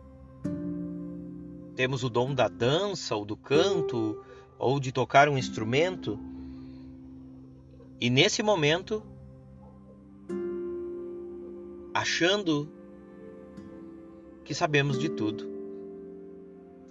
temos 1.75 2.05
o 2.05 2.11
dom 2.11 2.35
da 2.35 2.49
dança 2.49 3.17
ou 3.17 3.25
do 3.25 3.37
canto 3.37 4.23
ou 4.59 4.79
de 4.79 4.93
tocar 4.93 5.29
um 5.29 5.39
instrumento, 5.39 6.19
e 7.99 8.11
nesse 8.11 8.43
momento, 8.43 9.03
achando 11.95 12.71
que 14.45 14.55
sabemos 14.55 14.99
de 14.99 15.09
tudo. 15.09 15.49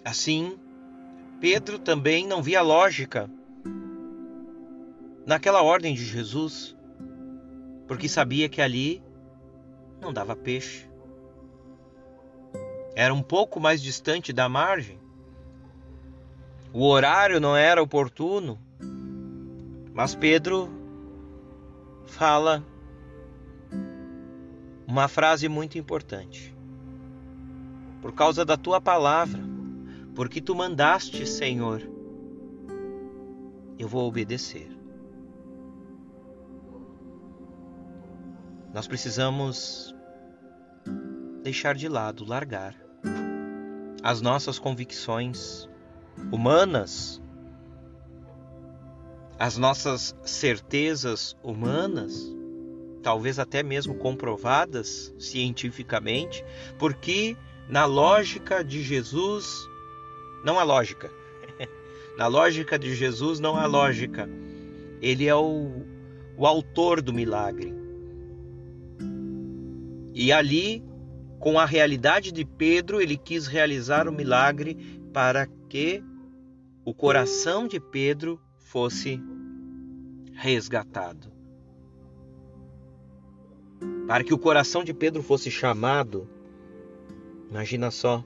Assim, 0.04 0.58
Pedro 1.40 1.78
também 1.78 2.26
não 2.26 2.42
via 2.42 2.62
lógica 2.62 3.30
naquela 5.30 5.62
ordem 5.62 5.94
de 5.94 6.04
Jesus, 6.04 6.76
porque 7.88 8.10
sabia 8.10 8.50
que 8.50 8.64
ali 8.64 9.00
não 10.02 10.12
dava 10.12 10.36
peixe. 10.36 10.90
Era 12.96 13.14
um 13.14 13.22
pouco 13.22 13.60
mais 13.60 13.80
distante 13.80 14.34
da 14.34 14.50
margem. 14.50 15.00
o 16.74 16.84
horário 16.84 17.40
não 17.40 17.56
era 17.56 17.82
oportuno, 17.82 18.60
mas 19.94 20.16
Pedro 20.16 20.68
fala 22.08 22.66
uma 24.88 25.08
frase 25.08 25.48
muito 25.48 25.78
importante. 25.78 26.56
Por 28.02 28.14
causa 28.14 28.44
da 28.44 28.58
tua 28.58 28.82
palavra, 28.82 29.44
porque 30.16 30.42
tu 30.42 30.56
mandaste, 30.56 31.28
Senhor, 31.28 31.88
eu 33.78 33.88
vou 33.88 34.08
obedecer. 34.08 34.79
Nós 38.74 38.88
precisamos 38.88 39.96
deixar 41.42 41.76
de 41.76 41.88
lado, 41.88 42.24
largar 42.24 42.76
as 44.04 44.22
nossas 44.22 44.60
convicções 44.60 45.68
humanas, 46.32 47.22
as 49.40 49.58
nossas 49.58 50.16
certezas 50.24 51.36
humanas, 51.42 52.32
talvez 53.02 53.40
até 53.40 53.64
mesmo 53.64 53.96
comprovadas 53.96 55.14
cientificamente, 55.18 56.46
porque 56.78 57.36
na 57.68 57.86
lógica 57.86 58.64
de 58.64 58.84
Jesus 58.84 59.68
não 60.46 60.60
há 60.60 60.64
lógica. 60.64 61.10
na 62.18 62.28
lógica 62.28 62.78
de 62.78 62.94
Jesus 62.94 63.40
não 63.40 63.56
há 63.56 63.66
lógica. 63.66 64.30
Ele 65.02 65.28
é 65.28 65.36
o, 65.36 65.84
o 66.38 66.46
autor 66.46 67.02
do 67.02 67.14
milagre. 67.14 67.79
E 70.22 70.34
ali, 70.34 70.84
com 71.40 71.58
a 71.58 71.64
realidade 71.64 72.34
de 72.34 72.44
Pedro, 72.44 73.00
ele 73.00 73.16
quis 73.16 73.48
realizar 73.48 74.06
o 74.06 74.12
milagre 74.12 74.76
para 75.14 75.48
que 75.70 76.04
o 76.84 76.94
coração 76.94 77.66
de 77.66 77.80
Pedro 77.80 78.38
fosse 78.58 79.18
resgatado. 80.34 81.32
Para 84.10 84.26
que 84.26 84.34
o 84.34 84.38
coração 84.38 84.84
de 84.84 84.94
Pedro 84.94 85.24
fosse 85.24 85.50
chamado, 85.50 86.28
imagina 87.50 87.90
só, 87.90 88.22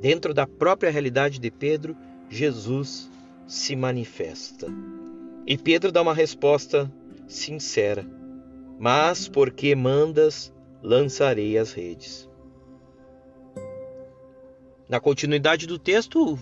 dentro 0.00 0.32
da 0.32 0.46
própria 0.46 0.92
realidade 0.92 1.40
de 1.40 1.50
Pedro, 1.50 1.96
Jesus 2.30 3.10
se 3.48 3.74
manifesta. 3.74 4.68
E 5.44 5.58
Pedro 5.58 5.90
dá 5.90 6.00
uma 6.00 6.14
resposta 6.14 6.88
sincera: 7.26 8.06
Mas 8.78 9.28
porque 9.28 9.74
mandas, 9.74 10.52
lançarei 10.82 11.58
as 11.58 11.72
redes. 11.72 12.28
Na 14.88 15.00
continuidade 15.00 15.66
do 15.66 15.78
texto, 15.78 16.38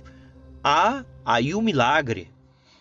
há 0.62 1.04
aí 1.24 1.54
o 1.54 1.58
um 1.58 1.62
milagre. 1.62 2.30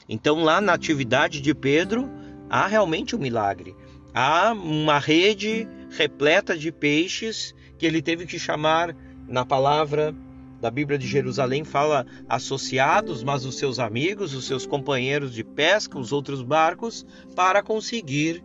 Então, 0.08 0.44
lá 0.44 0.62
na 0.62 0.74
atividade 0.74 1.42
de 1.42 1.56
Pedro, 1.56 2.10
há 2.50 2.68
realmente 2.68 3.16
um 3.16 3.20
milagre. 3.20 3.76
Há 4.14 4.52
uma 4.54 5.00
rede 5.00 5.68
repleta 5.90 6.58
de 6.58 6.72
peixes 6.72 7.56
que 7.78 7.86
ele 7.86 8.02
teve 8.02 8.26
que 8.26 8.38
chamar, 8.38 8.96
na 9.28 9.44
palavra 9.44 10.16
da 10.62 10.70
Bíblia 10.70 10.98
de 10.98 11.08
Jerusalém, 11.08 11.64
fala 11.64 12.06
associados, 12.30 13.24
mas 13.24 13.44
os 13.44 13.58
seus 13.58 13.80
amigos, 13.80 14.34
os 14.34 14.46
seus 14.46 14.66
companheiros 14.66 15.34
de 15.34 15.44
pesca, 15.44 15.98
os 15.98 16.12
outros 16.12 16.42
barcos, 16.42 17.06
para 17.36 17.64
conseguir 17.64 18.44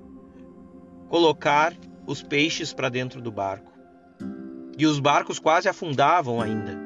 colocar 1.08 1.74
os 2.10 2.24
peixes 2.24 2.72
para 2.72 2.88
dentro 2.88 3.20
do 3.20 3.30
barco. 3.30 3.70
E 4.76 4.84
os 4.84 4.98
barcos 4.98 5.38
quase 5.38 5.68
afundavam 5.68 6.40
ainda. 6.40 6.76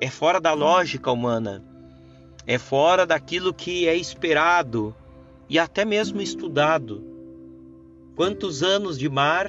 É 0.00 0.10
fora 0.10 0.40
da 0.40 0.52
lógica 0.52 1.12
humana, 1.12 1.64
é 2.44 2.58
fora 2.58 3.06
daquilo 3.06 3.54
que 3.54 3.86
é 3.86 3.94
esperado 3.94 4.96
e 5.48 5.60
até 5.60 5.84
mesmo 5.84 6.20
estudado. 6.20 7.04
Quantos 8.16 8.64
anos 8.64 8.98
de 8.98 9.08
mar, 9.08 9.48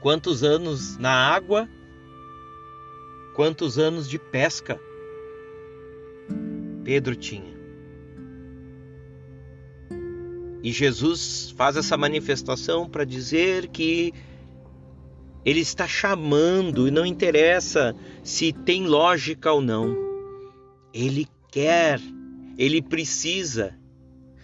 quantos 0.00 0.42
anos 0.42 0.96
na 0.96 1.12
água, 1.12 1.68
quantos 3.36 3.78
anos 3.78 4.08
de 4.08 4.18
pesca 4.18 4.80
Pedro 6.82 7.14
tinha. 7.14 7.51
E 10.62 10.70
Jesus 10.70 11.52
faz 11.56 11.76
essa 11.76 11.96
manifestação 11.96 12.88
para 12.88 13.04
dizer 13.04 13.66
que 13.68 14.14
ele 15.44 15.60
está 15.60 15.88
chamando 15.88 16.86
e 16.86 16.90
não 16.90 17.04
interessa 17.04 17.96
se 18.22 18.52
tem 18.52 18.86
lógica 18.86 19.52
ou 19.52 19.60
não. 19.60 19.96
Ele 20.94 21.26
quer, 21.50 22.00
ele 22.56 22.80
precisa. 22.80 23.76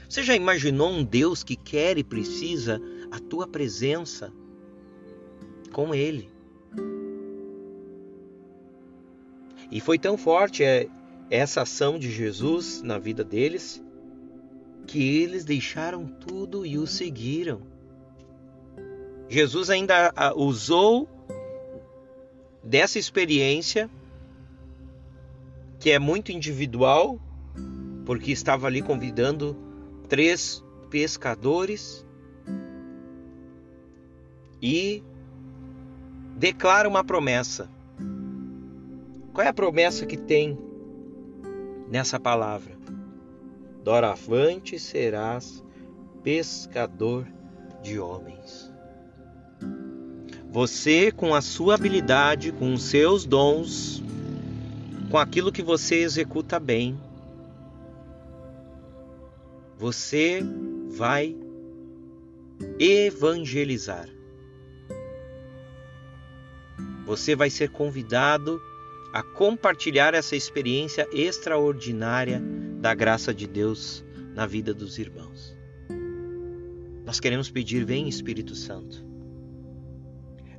Você 0.09 0.25
já 0.25 0.35
imaginou 0.35 0.91
um 0.91 1.05
Deus 1.05 1.45
que 1.45 1.55
quer 1.55 1.99
e 1.99 2.03
precisa 2.03 2.81
a 3.13 3.21
tua 3.21 3.47
presença 3.47 4.33
com 5.73 5.95
ele? 5.95 6.29
E 9.71 9.81
foi 9.81 9.99
tão 9.99 10.17
forte 10.17 10.65
é, 10.65 10.89
essa 11.31 11.63
ação 11.63 11.97
de 11.97 12.11
Jesus 12.11 12.83
na 12.83 12.99
vida 12.99 13.23
deles 13.23 13.81
que 14.89 15.19
eles 15.23 15.45
deixaram 15.45 16.07
tudo 16.07 16.65
e 16.65 16.79
o 16.79 16.87
seguiram. 16.87 17.61
Jesus 19.29 19.69
ainda 19.69 20.15
usou 20.35 21.07
dessa 22.65 22.99
experiência, 22.99 23.91
que 25.79 25.91
é 25.91 25.99
muito 25.99 26.33
individual, 26.33 27.21
porque 28.07 28.33
estava 28.33 28.67
ali 28.67 28.81
convidando 28.81 29.55
três 30.09 30.65
pescadores 30.89 32.07
e 34.63 35.05
declara 36.35 36.89
uma 36.89 37.05
promessa. 37.05 37.71
Qual 39.35 39.45
é 39.47 39.51
a 39.51 39.53
promessa 39.53 40.07
que 40.07 40.17
tem 40.17 40.59
nessa 41.91 42.19
palavra? 42.19 42.79
Doravante 43.83 44.79
serás 44.79 45.65
pescador 46.23 47.27
de 47.83 47.99
homens. 47.99 48.73
Você, 50.51 51.13
com 51.13 51.35
a 51.35 51.41
sua 51.41 51.75
habilidade, 51.75 52.53
com 52.53 52.73
os 52.73 52.83
seus 52.83 53.25
dons, 53.25 54.03
com 55.11 55.19
aquilo 55.19 55.53
que 55.53 55.63
você 55.63 55.97
executa 55.97 56.59
bem, 56.59 56.99
você 59.77 60.43
vai 60.91 61.37
evangelizar. 62.79 64.09
Você 67.07 67.37
vai 67.37 67.49
ser 67.49 67.71
convidado 67.71 68.61
a 69.13 69.23
compartilhar 69.23 70.15
essa 70.15 70.37
experiência 70.37 71.09
extraordinária 71.13 72.43
da 72.79 72.95
graça 72.95 73.35
de 73.35 73.47
Deus 73.47 74.05
na 74.35 74.47
vida 74.47 74.73
dos 74.73 74.99
irmãos. 74.99 75.57
Nós 77.05 77.19
queremos 77.19 77.51
pedir, 77.51 77.85
vem 77.85 78.09
Espírito 78.09 78.55
Santo. 78.55 79.05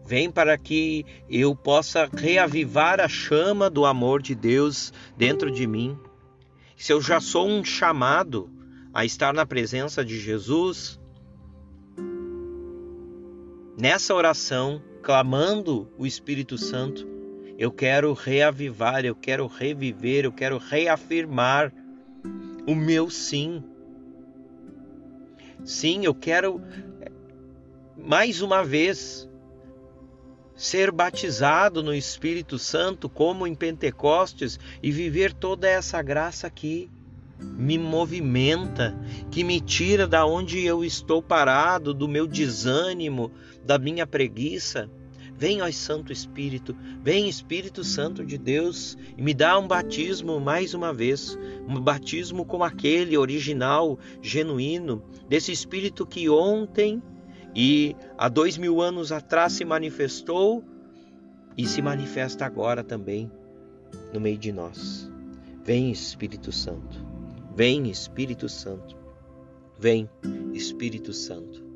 Vem 0.06 0.32
para 0.32 0.58
que 0.58 1.06
eu 1.30 1.56
possa 1.56 2.10
reavivar 2.12 3.00
a 3.00 3.08
chama 3.08 3.70
do 3.70 3.86
amor 3.86 4.22
de 4.22 4.34
Deus 4.34 4.92
dentro 5.16 5.52
de 5.52 5.68
mim. 5.68 5.98
Se 6.76 6.92
eu 6.92 7.00
já 7.00 7.22
sou 7.22 7.48
um 7.48 7.64
chamado 7.64 8.50
a 8.94 9.06
estar 9.06 9.34
na 9.34 9.46
presença 9.46 10.04
de 10.04 10.20
Jesus, 10.20 11.00
nessa 13.78 14.14
oração, 14.16 14.82
clamando 15.04 15.88
o 15.98 16.08
Espírito 16.08 16.58
Santo, 16.58 17.08
eu 17.58 17.72
quero 17.72 18.12
reavivar, 18.14 19.06
eu 19.06 19.16
quero 19.16 19.46
reviver, 19.46 20.26
eu 20.26 20.32
quero 20.32 20.58
reafirmar 20.58 21.72
o 22.66 22.76
meu 22.76 23.10
sim. 23.10 23.64
Sim, 25.64 26.06
eu 26.06 26.16
quero 26.16 26.62
mais 27.98 28.42
uma 28.42 28.64
vez 28.64 29.30
ser 30.56 30.92
batizado 30.92 31.82
no 31.82 31.94
Espírito 31.94 32.58
Santo 32.58 33.08
como 33.10 33.48
em 33.48 33.56
Pentecostes 33.56 34.60
e 34.82 34.92
viver 34.92 35.34
toda 35.34 35.68
essa 35.68 36.02
graça 36.02 36.50
que 36.50 36.90
me 37.40 37.78
movimenta, 37.78 38.98
que 39.32 39.44
me 39.44 39.62
tira 39.62 40.06
da 40.06 40.26
onde 40.26 40.66
eu 40.66 40.84
estou 40.84 41.22
parado, 41.22 41.94
do 41.94 42.08
meu 42.08 42.28
desânimo, 42.28 43.32
da 43.64 43.78
minha 43.78 44.06
preguiça 44.06 44.90
Vem, 45.40 45.62
ó 45.62 45.72
Santo 45.72 46.12
Espírito, 46.12 46.76
vem 47.02 47.30
Espírito 47.30 47.82
Santo 47.82 48.26
de 48.26 48.38
Deus 48.38 48.98
e 49.18 49.22
me 49.22 49.34
dá 49.34 49.58
um 49.58 49.70
batismo 49.70 50.38
mais 50.38 50.74
uma 50.74 50.94
vez, 50.94 51.40
um 51.66 51.80
batismo 51.80 52.46
como 52.46 52.66
aquele 52.66 53.18
original, 53.18 53.98
genuíno, 54.22 55.02
desse 55.30 55.54
Espírito 55.54 56.06
que 56.06 56.30
ontem 56.30 57.02
e 57.56 57.96
há 58.18 58.28
dois 58.28 58.58
mil 58.58 58.82
anos 58.82 59.14
atrás 59.14 59.54
se 59.54 59.64
manifestou 59.64 60.62
e 61.58 61.66
se 61.66 61.82
manifesta 61.82 62.46
agora 62.46 62.84
também 62.84 63.32
no 64.14 64.20
meio 64.20 64.38
de 64.38 64.52
nós. 64.52 65.10
Vem, 65.64 65.90
Espírito 65.90 66.52
Santo. 66.52 67.06
Vem, 67.56 67.90
Espírito 67.90 68.50
Santo. 68.50 68.98
Vem, 69.80 70.10
Espírito 70.54 71.14
Santo. 71.14 71.69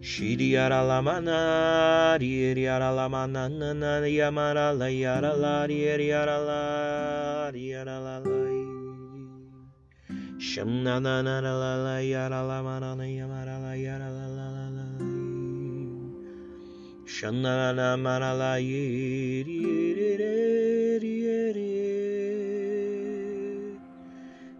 Shiri 0.00 0.50
yara 0.50 0.82
lamana, 0.82 2.16
riri 2.18 2.62
yara 2.62 2.90
lamana, 2.90 3.48
nana 3.50 4.00
yamara 4.08 4.72
la 4.76 4.86
yara 4.86 5.36
la, 5.36 5.66
riri 5.66 6.08
yara 6.08 6.38
la, 6.38 7.50
yara 7.54 8.00
la 8.00 8.18
la. 8.18 8.30
Shamna 10.40 10.98
na 11.00 11.22
na 11.22 11.40
la 11.40 11.76
la 11.76 11.98
yara 11.98 12.42
lamana, 12.42 12.96
yamara 12.96 13.60
la 13.60 13.74
yara 13.74 14.08
la. 14.10 14.17
Shanna, 17.08 17.72
la, 17.72 17.96
mara, 17.96 18.34
la, 18.34 18.56
yiri, 18.60 19.46
yiri, 19.48 21.14
yiri. 21.24 21.72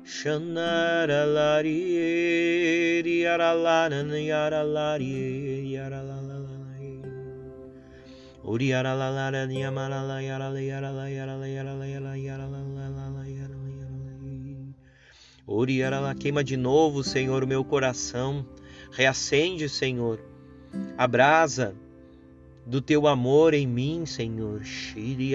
Shanara, 0.03 1.27
la, 1.27 1.61
yiri, 1.63 3.21
yara, 3.21 3.53
la, 3.53 3.89
yara, 3.89 4.65
la, 4.65 4.97
yara, 4.97 6.03
la, 6.03 6.21
la, 6.23 6.39
la. 6.39 6.59
Uri 8.45 8.69
yara 8.69 8.95
la 8.95 9.11
la 9.11 9.29
la 9.29 9.45
yamara 9.45 10.01
la 10.09 10.23
yara 10.23 10.49
la 10.49 10.59
yara 10.59 10.91
la 10.91 11.07
yara 11.07 11.37
la 11.37 11.47
yara 11.47 11.75
la 11.75 11.85
yara 11.85 12.01
la 12.01 12.17
yara 12.17 12.47
la 12.49 12.63
la 12.63 12.89
la 12.89 13.09
la 13.11 13.25
yara 13.29 13.57
la 13.61 13.69
yara 13.77 13.97
la 14.07 14.73
Uri 15.47 15.77
yara 15.77 16.01
la 16.01 16.15
queima 16.15 16.43
de 16.43 16.57
novo, 16.57 17.05
Senhor, 17.05 17.45
o 17.45 17.47
meu 17.47 17.63
coração. 17.63 18.47
Reacende, 18.91 19.69
Senhor, 19.69 20.19
a 20.97 21.07
brasa 21.07 21.75
do 22.69 22.83
teu 22.83 23.07
amor 23.07 23.55
em 23.55 23.67
mim, 23.67 24.05
Senhor. 24.05 24.63
Shiri 24.63 25.35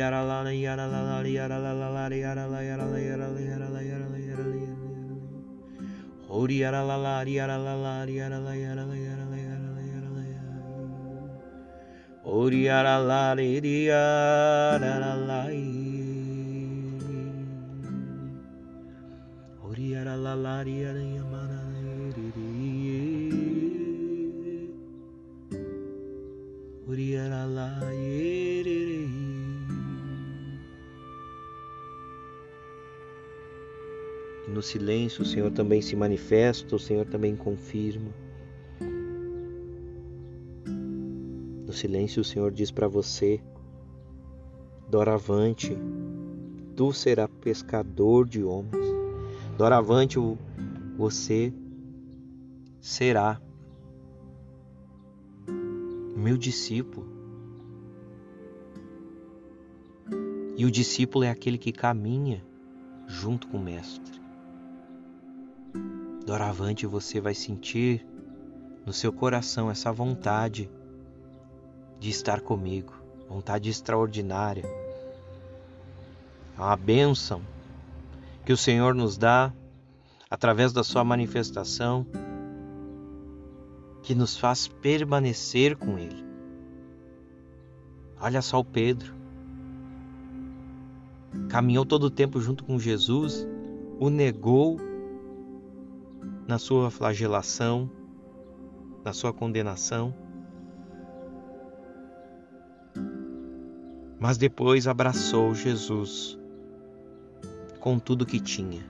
E 34.45 34.51
no 34.51 34.61
silêncio 34.61 35.23
o 35.23 35.25
Senhor 35.25 35.49
também 35.51 35.81
se 35.81 35.95
manifesta, 35.95 36.75
o 36.75 36.79
Senhor 36.79 37.05
também 37.05 37.37
confirma. 37.37 38.11
No 41.65 41.71
silêncio 41.71 42.21
o 42.21 42.25
Senhor 42.25 42.51
diz 42.51 42.69
para 42.69 42.89
você: 42.89 43.39
Doravante, 44.89 45.77
tu 46.75 46.91
serás 46.91 47.29
pescador 47.39 48.27
de 48.27 48.43
homens. 48.43 48.85
Doravante 49.57 50.19
você 50.97 51.53
será 52.81 53.41
meu 56.23 56.37
discípulo. 56.37 57.05
E 60.55 60.65
o 60.65 60.71
discípulo 60.71 61.25
é 61.25 61.29
aquele 61.29 61.57
que 61.57 61.73
caminha 61.73 62.41
junto 63.05 63.45
com 63.49 63.57
o 63.57 63.61
Mestre. 63.61 64.21
Doravante 66.25 66.87
você 66.87 67.19
vai 67.19 67.35
sentir 67.35 68.07
no 68.85 68.93
seu 68.93 69.11
coração 69.11 69.69
essa 69.69 69.91
vontade 69.91 70.69
de 71.99 72.09
estar 72.09 72.39
comigo, 72.39 72.93
vontade 73.27 73.69
extraordinária. 73.69 74.63
É 76.57 76.61
uma 76.61 76.77
bênção 76.77 77.41
que 78.45 78.53
o 78.53 78.57
Senhor 78.57 78.95
nos 78.95 79.17
dá 79.17 79.53
através 80.29 80.71
da 80.71 80.85
sua 80.85 81.03
manifestação 81.03 82.07
que 84.03 84.13
nos 84.13 84.37
faz 84.37 84.67
permanecer 84.67 85.77
com 85.77 85.97
Ele. 85.97 86.23
Olha 88.19 88.41
só 88.41 88.59
o 88.59 88.65
Pedro. 88.65 89.13
Caminhou 91.49 91.85
todo 91.85 92.03
o 92.03 92.11
tempo 92.11 92.39
junto 92.39 92.63
com 92.63 92.77
Jesus, 92.77 93.47
o 93.99 94.09
negou 94.09 94.79
na 96.47 96.59
sua 96.59 96.91
flagelação, 96.91 97.89
na 99.03 99.13
sua 99.13 99.33
condenação. 99.33 100.13
Mas 104.19 104.37
depois 104.37 104.87
abraçou 104.87 105.55
Jesus 105.55 106.37
com 107.79 107.99
tudo 107.99 108.25
que 108.25 108.39
tinha. 108.39 108.85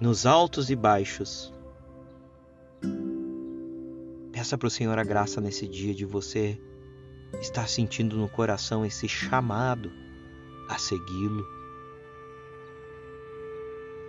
Nos 0.00 0.26
altos 0.26 0.68
e 0.70 0.76
baixos. 0.76 1.51
Peça 4.32 4.56
para 4.58 4.66
o 4.66 4.70
Senhor 4.70 4.98
a 4.98 5.04
graça 5.04 5.40
nesse 5.40 5.68
dia 5.68 5.94
de 5.94 6.04
você 6.04 6.60
estar 7.40 7.68
sentindo 7.68 8.16
no 8.16 8.28
coração 8.28 8.84
esse 8.84 9.08
chamado 9.08 9.90
a 10.68 10.78
segui-lo 10.78 11.44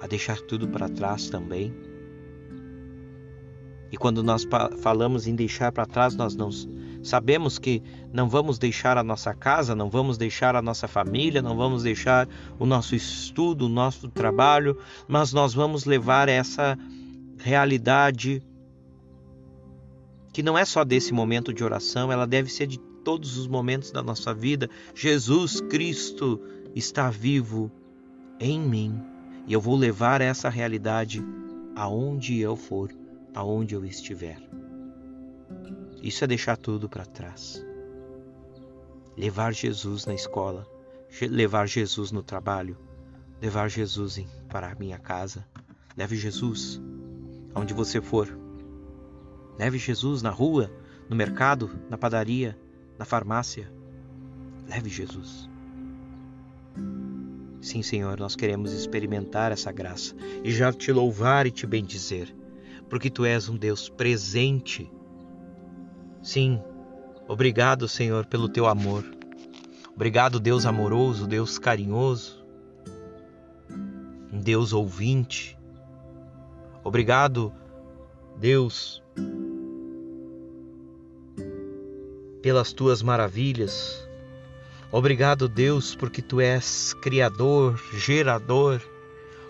a 0.04 0.08
deixar 0.08 0.42
tudo 0.42 0.68
para 0.68 0.90
trás 0.90 1.30
também. 1.30 1.74
E 3.90 3.96
quando 3.96 4.22
nós 4.22 4.46
falamos 4.82 5.28
em 5.28 5.34
deixar 5.34 5.72
para 5.72 5.86
trás, 5.86 6.14
nós 6.14 6.36
não 6.36 6.50
sabemos 7.02 7.58
que 7.58 7.82
não 8.12 8.28
vamos 8.28 8.58
deixar 8.58 8.98
a 8.98 9.04
nossa 9.04 9.34
casa, 9.34 9.74
não 9.74 9.90
vamos 9.90 10.18
deixar 10.18 10.58
a 10.58 10.62
nossa 10.62 10.90
família, 10.90 11.42
não 11.42 11.56
vamos 11.56 11.84
deixar 11.84 12.28
o 12.60 12.66
nosso 12.66 12.96
estudo, 12.96 13.68
o 13.68 13.70
nosso 13.70 14.10
trabalho, 14.10 14.78
mas 15.08 15.32
nós 15.32 15.54
vamos 15.54 15.86
levar 15.86 16.28
essa 16.28 16.78
realidade 17.38 18.42
que 20.34 20.42
não 20.42 20.58
é 20.58 20.66
só 20.66 20.84
desse 20.84 21.14
momento 21.14 21.54
de 21.54 21.64
oração, 21.64 22.12
ela 22.12 22.26
deve 22.26 22.52
ser 22.52 22.66
de 22.66 22.80
todos 22.80 23.38
os 23.38 23.48
momentos 23.48 23.92
da 23.92 24.02
nossa 24.02 24.34
vida. 24.34 24.68
Jesus 24.96 25.62
Cristo 25.62 26.42
está 26.76 27.12
vivo 27.12 27.72
em 28.40 28.60
mim 28.60 29.00
e 29.46 29.54
eu 29.54 29.62
vou 29.62 29.76
levar 29.76 30.22
essa 30.22 30.50
realidade 30.50 31.24
aonde 31.76 32.40
eu 32.40 32.56
for, 32.56 32.92
aonde 33.36 33.76
eu 33.76 33.86
estiver. 33.86 34.42
Isso 36.02 36.24
é 36.24 36.28
deixar 36.28 36.58
tudo 36.58 36.90
para 36.90 37.06
trás. 37.06 37.64
Levar 39.16 39.54
Jesus 39.54 40.08
na 40.08 40.16
escola, 40.16 40.66
levar 41.30 41.68
Jesus 41.68 42.12
no 42.12 42.24
trabalho, 42.24 42.76
levar 43.40 43.70
Jesus 43.70 44.20
para 44.50 44.72
a 44.72 44.76
minha 44.76 44.98
casa. 44.98 45.46
Leve 45.96 46.16
Jesus 46.16 46.82
aonde 47.54 47.72
você 47.74 48.02
for. 48.02 48.43
Leve 49.58 49.78
Jesus 49.78 50.22
na 50.22 50.30
rua, 50.30 50.72
no 51.10 51.16
mercado, 51.16 51.70
na 51.90 51.98
padaria, 51.98 52.58
na 52.98 53.06
farmácia. 53.06 53.72
Leve 54.68 54.90
Jesus. 54.90 55.50
Sim, 57.62 57.82
Senhor, 57.82 58.20
nós 58.20 58.36
queremos 58.36 58.74
experimentar 58.74 59.52
essa 59.52 59.72
graça 59.72 60.16
e 60.44 60.52
já 60.52 60.74
te 60.74 60.92
louvar 60.92 61.46
e 61.46 61.52
te 61.52 61.66
bendizer, 61.66 62.36
porque 62.90 63.10
tu 63.10 63.24
és 63.24 63.48
um 63.48 63.56
Deus 63.56 63.88
presente. 63.88 64.92
Sim, 66.22 66.62
obrigado, 67.28 67.88
Senhor, 67.88 68.26
pelo 68.26 68.50
teu 68.50 68.68
amor. 68.68 69.06
Obrigado, 69.96 70.40
Deus 70.40 70.66
amoroso, 70.66 71.28
Deus 71.28 71.60
carinhoso, 71.60 72.44
um 74.32 74.40
Deus 74.40 74.74
ouvinte. 74.74 75.58
Obrigado, 76.84 77.54
Deus, 78.40 79.03
pelas 82.44 82.72
tuas 82.72 83.02
maravilhas, 83.02 84.04
Obrigado, 84.94 85.50
Deus, 85.50 85.96
porque 85.96 86.22
tu 86.22 86.40
és 86.40 86.94
criador, 86.94 87.84
gerador. 87.96 88.80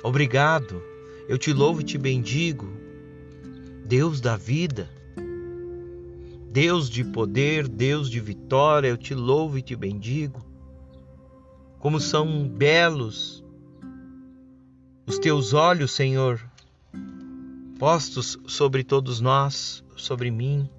Obrigado. 0.02 0.82
Eu 1.28 1.38
te 1.38 1.52
louvo 1.52 1.82
e 1.82 1.84
te 1.84 1.98
bendigo. 1.98 2.72
Deus 3.86 4.22
da 4.22 4.38
vida. 4.38 4.90
Deus 6.50 6.90
de 6.90 7.04
poder, 7.04 7.68
Deus 7.68 8.10
de 8.10 8.22
vitória, 8.22 8.88
eu 8.88 8.96
te 8.96 9.14
louvo 9.14 9.58
e 9.58 9.62
te 9.62 9.76
bendigo. 9.76 10.42
como 11.78 12.00
são 12.00 12.48
belos 12.48 13.44
os 15.06 15.20
teus 15.20 15.52
olhos, 15.52 15.92
Senhor, 15.92 16.40
postos 17.78 18.40
sobre 18.48 18.86
todos 18.86 19.20
nós, 19.20 19.84
sobre 19.98 20.32
mim. 20.32 20.70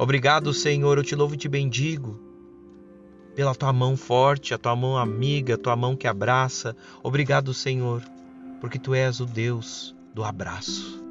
Obrigado, 0.00 0.54
Senhor, 0.54 0.96
eu 0.96 1.04
te 1.04 1.14
louvo 1.14 1.34
e 1.34 1.36
te 1.36 1.46
bendigo 1.46 2.18
pela 3.34 3.54
tua 3.54 3.70
mão 3.70 3.98
forte, 3.98 4.54
a 4.54 4.58
tua 4.58 4.74
mão 4.74 4.96
amiga, 4.96 5.56
a 5.56 5.58
tua 5.58 5.76
mão 5.76 5.94
que 5.94 6.08
abraça. 6.08 6.74
Obrigado, 7.02 7.52
Senhor, 7.52 8.02
porque 8.62 8.78
tu 8.78 8.94
és 8.94 9.20
o 9.20 9.26
Deus 9.26 9.94
do 10.14 10.24
abraço. 10.24 11.04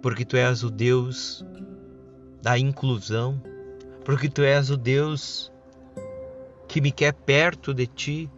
Porque 0.00 0.24
tu 0.24 0.34
és 0.34 0.62
o 0.62 0.70
Deus 0.70 1.44
da 2.40 2.58
inclusão, 2.58 3.38
porque 4.02 4.30
tu 4.30 4.40
és 4.40 4.70
o 4.70 4.78
Deus 4.78 5.52
que 6.66 6.80
me 6.80 6.90
quer 6.90 7.12
perto 7.12 7.74
de 7.74 7.86
ti. 7.86 8.30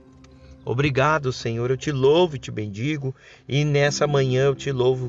Obrigado, 0.64 1.32
Senhor. 1.32 1.70
Eu 1.70 1.76
te 1.76 1.92
louvo 1.92 2.34
e 2.34 2.40
te 2.40 2.50
bendigo, 2.50 3.14
e 3.48 3.64
nessa 3.64 4.08
manhã 4.08 4.46
eu 4.46 4.56
te 4.56 4.72
louvo 4.72 5.08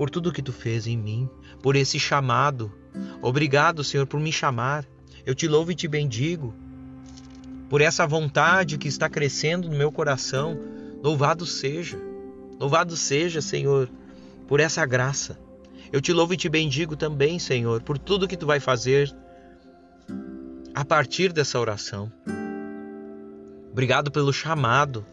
por 0.00 0.08
tudo 0.08 0.32
que 0.32 0.40
tu 0.40 0.50
fez 0.50 0.86
em 0.86 0.96
mim, 0.96 1.28
por 1.62 1.76
esse 1.76 2.00
chamado. 2.00 2.72
Obrigado, 3.20 3.84
Senhor, 3.84 4.06
por 4.06 4.18
me 4.18 4.32
chamar. 4.32 4.86
Eu 5.26 5.34
te 5.34 5.46
louvo 5.46 5.72
e 5.72 5.74
te 5.74 5.86
bendigo 5.86 6.54
por 7.68 7.82
essa 7.82 8.06
vontade 8.06 8.78
que 8.78 8.88
está 8.88 9.10
crescendo 9.10 9.68
no 9.68 9.76
meu 9.76 9.92
coração. 9.92 10.58
Louvado 11.02 11.44
seja. 11.44 11.98
Louvado 12.58 12.96
seja, 12.96 13.42
Senhor, 13.42 13.90
por 14.48 14.58
essa 14.58 14.86
graça. 14.86 15.38
Eu 15.92 16.00
te 16.00 16.14
louvo 16.14 16.32
e 16.32 16.38
te 16.38 16.48
bendigo 16.48 16.96
também, 16.96 17.38
Senhor, 17.38 17.82
por 17.82 17.98
tudo 17.98 18.26
que 18.26 18.38
tu 18.38 18.46
vai 18.46 18.58
fazer 18.58 19.14
a 20.74 20.82
partir 20.82 21.30
dessa 21.30 21.60
oração. 21.60 22.10
Obrigado 23.70 24.10
pelo 24.10 24.32
chamado. 24.32 25.04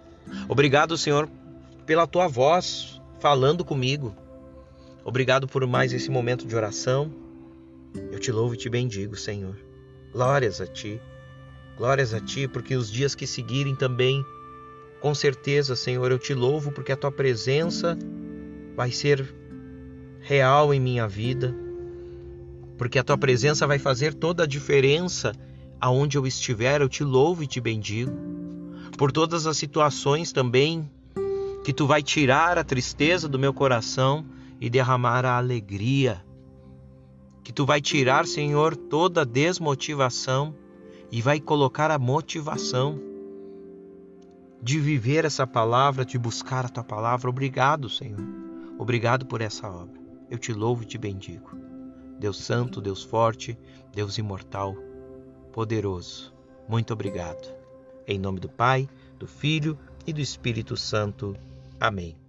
Obrigado, 0.47 0.97
Senhor, 0.97 1.30
pela 1.86 2.08
tua 2.08 2.30
voz 2.30 3.02
falando 3.19 3.65
comigo. 3.65 4.15
Obrigado 5.07 5.47
por 5.47 5.65
mais 5.65 5.93
esse 5.93 6.11
momento 6.11 6.45
de 6.45 6.53
oração. 6.53 7.09
Eu 8.11 8.19
te 8.19 8.29
louvo 8.29 8.55
e 8.55 8.57
te 8.57 8.67
bendigo, 8.67 9.15
Senhor. 9.15 9.55
Glórias 10.11 10.59
a 10.59 10.67
ti. 10.67 10.99
Glórias 11.77 12.13
a 12.13 12.19
ti, 12.19 12.45
porque 12.45 12.75
os 12.75 12.91
dias 12.91 13.15
que 13.15 13.25
seguirem 13.25 13.73
também, 13.73 14.21
com 14.99 15.15
certeza, 15.15 15.77
Senhor, 15.77 16.11
eu 16.11 16.19
te 16.19 16.33
louvo 16.33 16.73
porque 16.73 16.91
a 16.91 16.97
tua 16.97 17.09
presença 17.09 17.97
vai 18.75 18.91
ser 18.91 19.33
real 20.19 20.73
em 20.73 20.79
minha 20.81 21.07
vida, 21.07 21.55
porque 22.77 22.99
a 22.99 23.03
tua 23.03 23.17
presença 23.17 23.65
vai 23.65 23.79
fazer 23.79 24.13
toda 24.13 24.43
a 24.43 24.45
diferença 24.45 25.31
aonde 25.79 26.17
eu 26.17 26.27
estiver. 26.27 26.81
Eu 26.81 26.89
te 26.89 27.05
louvo 27.05 27.43
e 27.43 27.47
te 27.47 27.61
bendigo 27.61 28.11
por 28.97 29.13
todas 29.13 29.47
as 29.47 29.55
situações 29.55 30.33
também 30.33 30.91
que 31.63 31.71
tu 31.71 31.87
vai 31.87 32.03
tirar 32.03 32.57
a 32.57 32.63
tristeza 32.65 33.29
do 33.29 33.39
meu 33.39 33.53
coração 33.53 34.35
e 34.59 34.69
derramar 34.69 35.25
a 35.25 35.37
alegria. 35.37 36.23
Que 37.43 37.53
tu 37.53 37.65
vai 37.65 37.79
tirar, 37.79 38.25
Senhor, 38.25 38.75
toda 38.75 39.25
desmotivação 39.25 40.53
e 41.11 41.21
vai 41.21 41.39
colocar 41.39 41.89
a 41.91 41.97
motivação 41.97 42.99
de 44.61 44.79
viver 44.79 45.23
essa 45.23 45.45
palavra, 45.45 46.03
de 46.03 46.17
buscar 46.17 46.65
a 46.65 46.69
tua 46.69 46.83
palavra. 46.83 47.29
Obrigado, 47.29 47.89
Senhor. 47.89 48.19
Obrigado 48.77 49.25
por 49.25 49.41
essa 49.41 49.69
obra. 49.69 49.99
Eu 50.29 50.37
te 50.37 50.51
louvo 50.51 50.83
e 50.83 50.85
te 50.85 50.97
bendigo. 50.97 51.51
Deus 52.19 52.37
Santo, 52.37 52.81
Deus 52.81 53.03
Forte, 53.03 53.57
Deus 53.93 54.17
Imortal, 54.17 54.75
Poderoso. 55.51 56.33
Muito 56.67 56.91
obrigado. 56.93 57.55
Em 58.05 58.19
nome 58.19 58.39
do 58.39 58.49
Pai, 58.49 58.89
do 59.17 59.27
Filho 59.27 59.77
e 60.05 60.11
do 60.11 60.21
Espírito 60.21 60.75
Santo. 60.75 61.35
Amém. 61.79 62.26